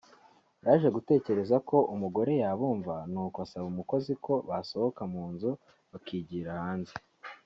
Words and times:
yaje 0.65 0.87
gutekereza 0.95 1.55
ko 1.69 1.77
umugore 1.93 2.31
yabumva 2.43 2.95
n’uko 3.11 3.37
asaba 3.45 3.65
umukozi 3.73 4.11
ko 4.25 4.33
basohoka 4.49 5.01
mu 5.13 5.23
nzu 5.33 5.51
bakigira 5.91 6.51
hanze 6.65 6.93